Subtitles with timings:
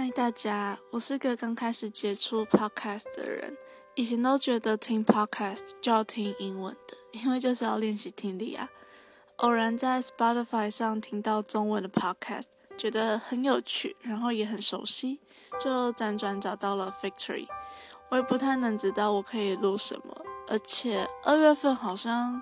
[0.00, 3.56] 嗨，大家，我是个刚开始接触 podcast 的人，
[3.96, 8.68] 以前都觉得听 podcast 就要听英文的，因为就是要练习听力啊。
[9.38, 12.44] 偶然在 Spotify 上听到中文的 podcast，
[12.76, 15.18] 觉得很有趣，然后也很熟悉，
[15.58, 17.48] 就辗转找到了 Victory。
[18.08, 22.40] 我也不太能知道我可以录什么，而且二月份好像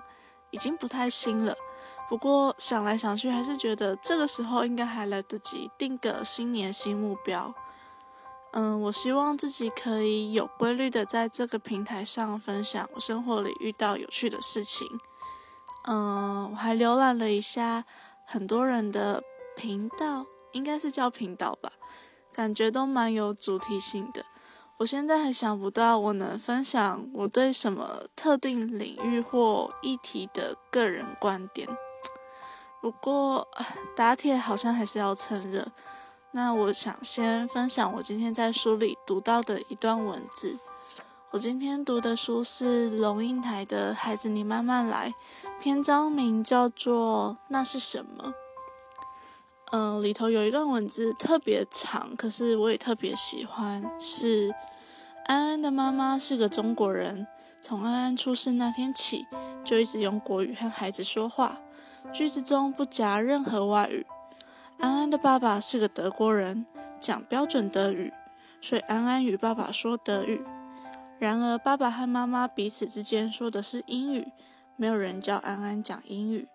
[0.51, 1.57] 已经不太新了。
[2.09, 7.53] 不过想来想去，还是觉得这个时候应该还来得及定个新年新目标。
[8.53, 14.87] 嗯，我希望自己可以有规律的在这个平台上分享我生活里遇到有趣的事情。
[15.83, 17.83] 嗯，我还浏览了一下
[18.25, 19.21] 很多人的
[19.57, 21.69] 频道，应该是叫频道吧，
[22.33, 24.25] 感觉都蛮有主题性的。
[24.77, 31.67] 我现在还想不到我能分享我对什么特定领域或议题的个人观点。
[32.81, 33.47] 不过
[33.95, 35.67] 打铁好像还是要趁热。
[36.31, 40.57] 那我想先分享我今天在书里读到的一段文字。
[41.31, 45.13] 我今天读的书是龙应台的《孩子，你慢慢来》，
[45.59, 48.29] 篇章名叫做《那是什么》。
[49.71, 53.83] 嗯，里头有一段文字特别长，可是我也特别喜欢。
[53.99, 54.55] 是
[55.25, 57.27] 安安的妈妈是个中国人，
[57.61, 59.25] 从安安出生那天起，
[59.65, 61.59] 就一直用国语和孩子说话，
[62.13, 64.05] 句子中不夹任何外语。
[64.79, 66.65] 安安的爸爸是个德国人，
[66.99, 68.13] 讲标准德语，
[68.61, 70.43] 所以安安与爸爸说德语。
[71.19, 74.27] 然而，爸爸和妈妈彼此之间说的是英语，
[74.75, 76.47] 没有人教安安讲英语。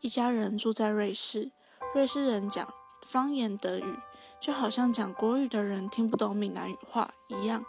[0.00, 1.50] 一家人住在瑞士。
[1.94, 2.66] 瑞士人讲
[3.06, 3.98] 方言德语，
[4.40, 7.64] 就好像讲国语的人听不懂闽南语话一样。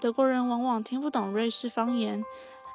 [0.00, 2.24] 德国人往往听不懂瑞士方言。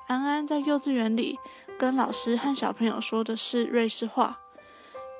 [0.09, 1.37] 安安在幼稚园里
[1.77, 4.39] 跟老师和小朋友说的是瑞士话。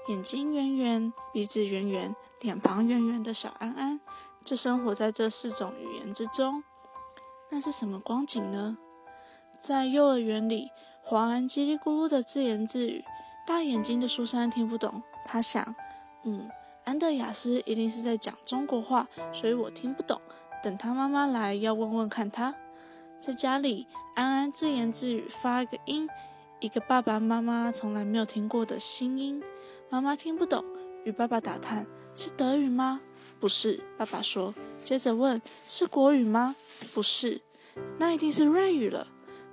[0.07, 3.99] 眼睛圆圆，鼻子圆圆，脸庞圆圆的小安安，
[4.43, 6.63] 就生活在这四种语言之中。
[7.51, 8.79] 那是什么光景呢？
[9.59, 10.71] 在幼儿园里，
[11.03, 13.05] 黄安叽里咕噜的自言自语，
[13.45, 15.03] 大眼睛的苏珊听不懂。
[15.23, 15.75] 他想，
[16.23, 16.49] 嗯，
[16.85, 20.19] 安德雅斯一定是在讲中国话，所以我听不懂。
[20.63, 22.55] 等他妈妈来，要问问看他。
[23.19, 23.85] 在家里，
[24.15, 26.07] 安安自言自语发一个音，
[26.61, 29.43] 一个爸爸妈妈从来没有听过的新音。
[29.89, 30.63] 妈妈听不懂，
[31.03, 31.85] 与爸爸打探：
[32.15, 33.01] 是德语吗？
[33.37, 33.83] 不是。
[33.97, 34.53] 爸爸说，
[34.85, 36.55] 接着问：是国语吗？
[36.93, 37.41] 不是。
[37.97, 39.07] 那一定是瑞语了。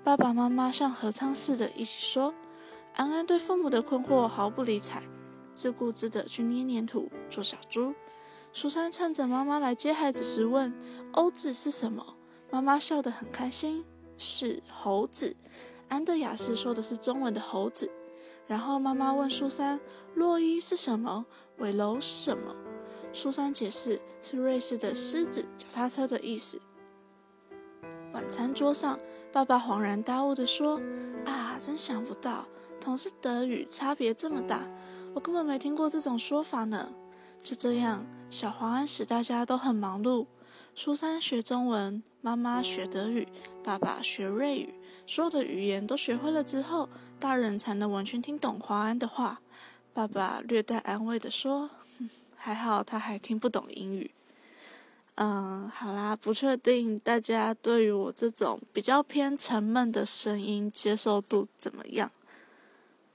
[0.05, 2.33] 爸爸妈妈像合唱似的一起说。
[2.95, 5.03] 安安对父母的困惑毫不理睬。
[5.55, 7.95] 自顾自地去捏黏土做小猪。
[8.53, 10.73] 苏珊趁着妈妈来接孩子时问
[11.13, 12.15] ：“欧子是什么？”
[12.51, 13.85] 妈妈笑得很开心
[14.17, 15.37] ：“是猴子。”
[15.89, 17.91] 安德雅斯说的是中文的猴子。
[18.47, 19.81] 然后妈妈问苏珊
[20.15, 21.27] ：“洛伊是什么？
[21.59, 22.55] 尾楼是什么？”
[23.13, 26.61] 苏珊解释：“是瑞士的狮子，脚踏车的意思。”
[28.15, 28.99] 晚餐桌上，
[29.33, 30.81] 爸爸恍然大悟地说
[31.27, 32.47] ：“啊，真想不到，
[32.81, 34.63] 同是德语，差别这么大。”
[35.13, 36.93] 我根本没听过这种说法呢。
[37.43, 40.27] 就这样，小黄安使大家都很忙碌。
[40.79, 43.27] 苏珊学中文，妈妈学德语，
[43.65, 44.75] 爸爸学瑞语，
[45.07, 46.87] 所有的语言都学会了之后，
[47.19, 49.41] 大人才能完全听懂华安的话。
[49.95, 51.71] 爸爸略带安慰地说
[52.37, 54.11] ：“还好他还听不懂英语。”
[55.17, 62.13] 嗯，好啦，不确定大家对于我这种比较偏沉闷的声音接受度怎么样。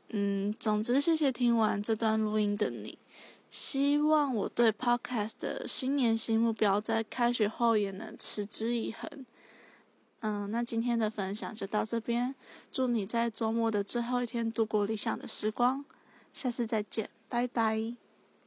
[0.09, 2.97] 嗯，总之，谢谢听完这段录音的你。
[3.51, 9.25] 希望我对 Podcast 的新年新目标，在开学后也能持之以恒。
[10.21, 12.33] 嗯，那今天的分享就到这边。
[12.71, 15.83] 祝你在周末的最后一天度过理想的时光。
[16.31, 18.00] 下次再见，拜拜。